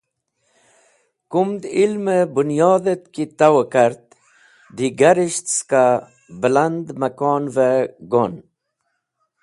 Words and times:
Kumd 1.31 1.61
ilmẽ 1.83 2.23
bẽnyodhẽt 2.33 3.03
ki 3.13 3.23
tawẽ 3.37 3.69
kart 3.73 4.05
digarisht 4.77 5.47
ska 5.57 5.83
bẽland 6.41 6.85
mẽkonvẽ 7.01 7.89
gon. 8.11 8.33